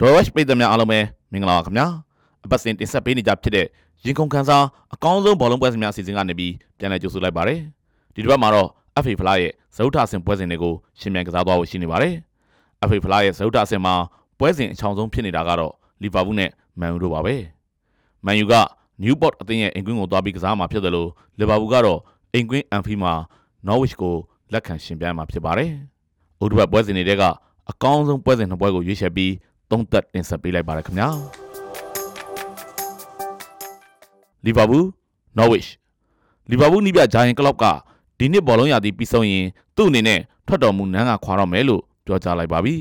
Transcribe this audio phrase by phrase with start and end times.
[0.00, 0.98] ဒေါ်ဝက်ပြည်သူများအားလုံးပဲ
[1.32, 1.86] မင်္ဂလာပါခင်ဗျာ
[2.44, 3.66] အပတ်စဉ်တင်ဆက်ပေးနေကြဖြစ်တဲ့
[4.04, 4.64] ရင်ခုန်ခန်းစား
[4.94, 7.60] အကောင်းဆုံးဘောလုံးပွဲစဉ်များအစီအစဉ်ကနေပြီးပြန်လည်ကြိုဆိုလိုက်ပါတယ်
[8.14, 8.68] ဒီတစ်ပတ်မှာတော့
[9.02, 12.14] FA ဖလားရဲ့ဇုတ်ထအဆင့်ပွဲစဉ်တွေကိုရှင်းပြကစားသွားဖို့ရှိနေပါတယ်
[12.88, 13.94] FA ဖလားရဲ့ဇုတ်ထအဆင့်မှာ
[14.38, 15.72] ပွဲစဉ်အချောင်ဆုံးဖြစ်နေတာကတော့
[16.02, 16.50] လီဗာပူးနဲ့
[16.80, 17.34] မန်ယူတို့ပါပဲ
[18.24, 18.54] မန်ယူက
[19.02, 21.98] နယူးပေါ့အသင်းရဲ့အိမ်ကွင်းကိုသွားပြီးကစားမှာဖြစ်တယ်လို့လီဗာပူးကတော့
[22.32, 23.12] အိမ်ကွင်းအန်ဖီမှာ
[23.66, 24.14] နော်ဝစ်ကို
[24.52, 25.70] လက်ခံရှင်ပြိုင်မှာဖြစ်ပါတယ်။
[26.44, 27.22] ဥဒဘတ်ပွဲစဉ်တွေတဲက
[27.70, 29.32] အကောင်းဆုံးပွဲစဉ်နှစ်ပွဲကိုရွေးချယ်ပြီး
[29.70, 31.08] သုံးသက်တင်ဆက်ပေးလိုက်ပါရခင်ဗျာ
[34.44, 34.86] လီဗာပူး
[35.38, 35.66] နော်ဝစ်
[36.50, 37.64] လီဗာပူးနီးပြဂျိုင်ကလော့က
[38.18, 42.74] ဒီနှစ်ဘောလုံးရာသီပြီးဆုံးရင်သူ့အနေနဲ့ထွက်တော်မူနန်းကခွာတော့မယ်လို့ပြောကြားလိုက်ပါပြီ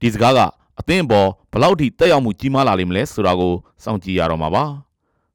[0.00, 0.40] ဒီစကားက
[0.80, 4.64] အသင်းပေါ်ဘလောက်ထိတက်ရောက်မှုကြီးမားလာလိမ့်မလဲဆိုတာကိုစောင့်ကြည့်ရတော့မှာပါ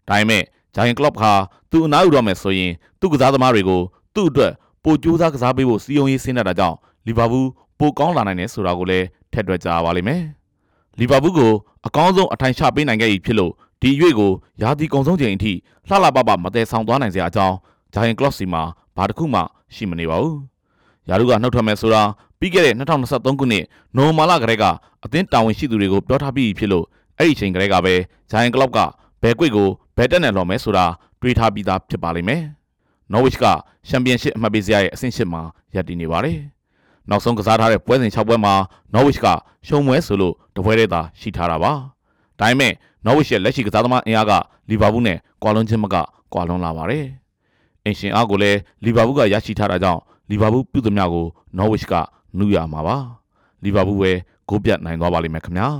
[0.08, 0.44] ဒါပေမဲ့
[0.76, 1.32] ဂျိုင်ကလော့ဟာ
[1.72, 3.82] သူ့အနားယူတော့မယ်ဆိုရင်သူ့ကစားသမားတွေကို
[4.16, 4.52] သူ့အတွက်
[4.84, 10.22] ပိုကြိုးစားကစားပေးဖို့စီယုံရေးဆင်းနေတာကြောင့်လီဗာပူးပိုကောင်းလာနိုင်တယ်ဆိုတာကိုလည်းထည့်တွက်ကြပါလိမ့်မယ်
[11.00, 11.52] လီဗာပူးကို
[11.88, 14.32] အကောင်းဆုံးအထိုင်ချပေးနိုင်ခဲ့ပြီဖြစ်လို့ဒီရွေ့ကို
[14.62, 15.54] ရာသီကုန်ဆုံးချိန်အထိ
[15.88, 17.56] လှလှပပမတည်ဆောင်သွားနိုင်စရာအကြောင်း
[17.94, 18.64] ဂျိုင်ကလော့စီမှာ
[18.96, 19.42] ဘာတစ်ခုမှ
[19.76, 20.38] ရှိမနေပါဘူး
[21.10, 22.02] ယာရုကနှုတ်ထွက်မယ်ဆိုတာ
[22.40, 22.76] ပြီးခဲ့တဲ့
[23.08, 24.66] 2023ခုနှစ်နိုဝင်ဘာလကတည်းက
[25.06, 26.86] အသင်းတာဝန်ရှိသူတွေကိုပြောထားပြီးဖြစ်လို့
[27.18, 27.96] အဲ့ဒီချိန်ကတည်းကပဲ
[28.32, 28.80] ဂျိုင်ကလော့က
[29.22, 30.86] ဘယ်ကွိတ်ကိုဘယ်တက်နဲ့လော်မယ်ဆိုတာ
[31.22, 32.44] တွေးထားပြီးသားဖြစ်ပါလိမ့်မယ်
[33.12, 33.46] နော်ဝစ်က
[33.88, 35.42] ချန်ပီယံရှစ်အမှတ်ပေးစရာရဲ့အဆင့်ရှစ်မှာ
[35.76, 36.40] ရပ်တည်နေပါတယ်။
[37.10, 38.54] နောက်ဆုံးကစားထားတဲ့ပွဲစဉ်6ပွဲမှာ
[38.94, 39.28] နော်ဝစ်က
[39.68, 41.72] ရှုံးပွဲဆိုလို့တပွဲတည်းသာရှိထားတာပါ။
[42.40, 42.74] ဒါပေမဲ့
[43.06, 44.34] နော်ဝစ်ရဲ့လက်ရှိကစားသမားအင်အားက
[44.70, 45.96] လီဗာပူးနဲ့ကွာလွန်ချင်းမက
[46.34, 47.06] ကွာလွန်လာပါတယ်။
[47.86, 51.26] အင်ရှင်အားကိုလည်းလီဗာပူးကရရှိထားတာကြောင့်လီဗာပူးပြုသမျှကို
[51.58, 51.94] နော်ဝစ်က
[52.38, 52.98] နူးရမှာပါ။
[53.64, 54.12] လီဗာပူးပဲ
[54.50, 55.70] ဂိုးပြတ်နိုင်သွားပါလိမ့်မယ်ခင်ဗျာ။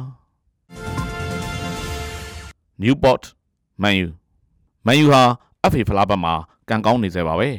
[2.82, 3.24] Newport
[3.82, 4.08] Man U
[4.86, 5.22] Man U ဟာ
[5.72, 6.34] FA ဖလားဘက်မှာ
[6.70, 7.50] ကံကောင်းနေစေပါပဲ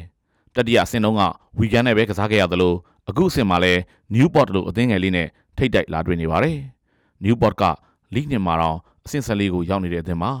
[0.55, 1.21] တတိယအဆင့်တုန်းက
[1.57, 2.73] ဝီဂန်နဲ့ပဲကစားခဲ့ရသလို
[3.09, 3.79] အခုအဆင့်မှာလည်း
[4.15, 5.27] Newport လို့အသင်းငယ်လေးနဲ့
[5.57, 6.57] ထိတ်တိုက်လာတွေ့နေပါတယ်
[7.23, 7.63] Newport က
[8.13, 10.31] လိနဲ့မှာတော့အဆင့်14ကိုရောက်နေတဲ့အသင်းမှာ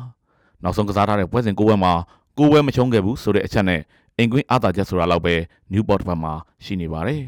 [0.63, 1.93] နောက်ဆုံးကစားထားတဲ့ပွဲစဉ်၉ပွဲမှာ
[2.37, 3.81] ၉ပွဲမချုံးခဲ့ဘူးဆိုတဲ့အချက်နဲ့
[4.17, 5.35] အင်ကွင်းအားသာချက်ဆိုတာလောက်ပဲ
[5.73, 6.33] Newport ဘက်မှာ
[6.63, 7.23] ရှိနေပါတယ်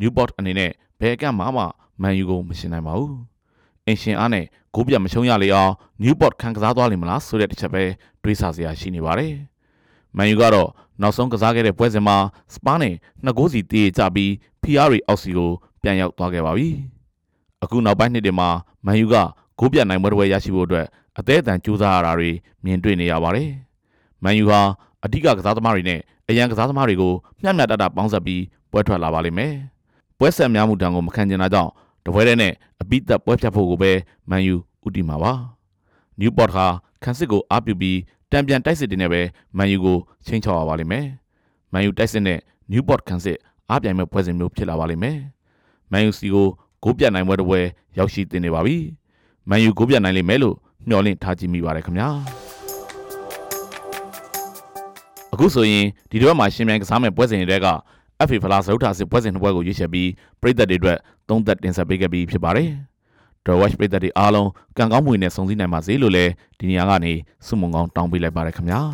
[0.00, 0.70] Newport အနေနဲ့
[1.00, 1.64] ဘယ်အကန့်မှမှ
[2.02, 3.16] Man U ကိုမရှင်နိုင်ပါဘူး
[3.86, 5.72] အင်ရှင်အားနဲ့ဂိုးပြတ်မချုံရလေအောင်
[6.02, 7.82] Newport ခံကစားသွားလိမ့်မလားဆိုတဲ့တစ်ချက်ပဲ
[8.22, 9.34] တွေးဆစရာရှိနေပါတယ်။
[10.16, 10.68] မန်ယူကတော့
[11.00, 12.16] နောက်ဆုံးကစားခဲ့တဲ့ပွဲစဉ်မှာ
[12.54, 12.94] စပါးနဲ့
[13.24, 14.32] နှစ်ဂိုးစီတည်ကြပြီး
[14.62, 15.50] ဖီယာရီအောက်စီကို
[15.82, 16.68] ပြန်ရောက်သွားခဲ့ပါပြီ။
[17.62, 18.48] အခုနောက်ပိုင်းနှစ်တွေမှာ
[18.86, 19.16] မန်ယူက
[19.58, 20.86] ဂိုးပြတ်နိုင်ပွဲတွေရရှိဖို့အတွက်
[21.18, 22.30] အသေးအတန်ကြိုးစားရတာတွေ
[22.64, 23.48] မြင်တွေ့နေရပါတယ်။
[24.22, 24.60] မန်ယူဟာ
[25.04, 29.54] အဓိကကစားသမားတွေနဲ့အရန်ကစားသမားတွေကိုမျှမျှတတပေါင်းစပ်ပြီးပွဲထွက်လာပါလိမ့်မယ်။
[30.18, 31.70] ပွဲဆက်များမှုတံကိုမခံကျင်တာကြောင့်
[32.06, 33.92] တပွဲတည်းနဲ့အပိသက်ပွဲဖြတ်ဖို့ကိုပဲ
[34.30, 34.54] မန်ယူ
[34.86, 35.32] ဥတီမှာပါ။
[36.20, 36.66] နျူပေါ့ဟာ
[37.02, 37.98] ခန်းစစ်ကိုအားပြုပြီး
[38.32, 39.20] တံပြန်တိုက်စစ်တင်နဲ့ပဲ
[39.58, 41.06] မန်ယူကိုချင်းချောက်ရပါလိမ့်မယ်။
[41.72, 42.38] မန်ယူတိုက်စစ်နဲ့
[42.70, 43.38] နျူပေါ့ခန်းစစ်
[43.70, 45.18] အားပြိုင်မဲ့ပွဲစဉ်မျိုးဖြစ်လာပါလိမ့်မယ်။
[45.92, 46.46] မန်ယူစီကို
[46.82, 47.60] ဂိုးပြတ်နိုင်ပွဲတစ်ပွဲ
[47.98, 48.76] ရောက်ရှိတင်နေပါပြီ။
[49.50, 50.56] မန်ယူဂိုးပြတ်နိုင်လိမ့်မယ်လို့
[50.88, 52.08] မျှော်လင့်ထားကြည့်မိပါတယ်ခင်ဗျာ။
[55.32, 57.68] အခုဆိုရင်ဒီတစ်ပတ်မှာရှင်မြန်ကစားမဲ့ပွဲစဉ်တွေက
[58.28, 60.08] FA ဖလားစရုပ်ထာစစ်ပွဲစဉ်နှစ်ပွဲကိုရွေးချယ်ပြီး
[60.40, 60.98] ပြည်သက်တွေအတွက်
[61.28, 62.68] သုံးသက်တင်ဆက်ပေးခဲ့ပြီးဖြစ်ပါတယ်။
[63.46, 64.48] The Watch ပြည်သက်တွေအားလုံး
[64.78, 67.12] ကံကောင်းမွေနဲ့ဆုံစည်းနိုင်ပါစေလို့လည်းဒီနေရာကနေ
[67.46, 68.80] ဆုမွန်ကောင်းတောင်းပေးလိုက်ပါတယ်ခင်ဗျာ။